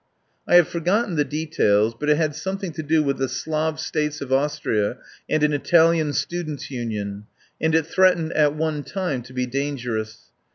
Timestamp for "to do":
2.71-3.03